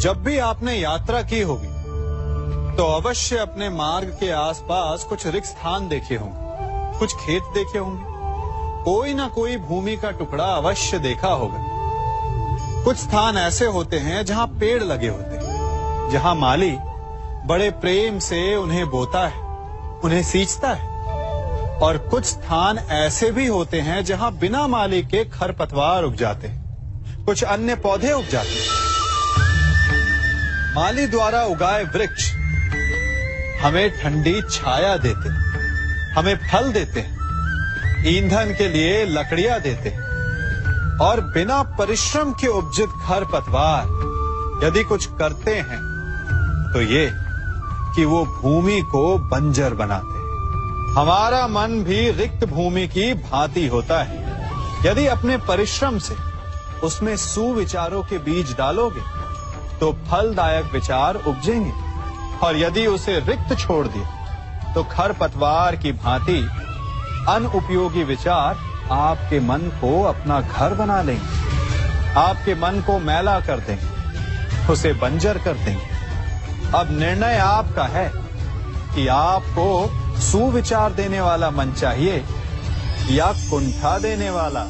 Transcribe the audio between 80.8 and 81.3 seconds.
देने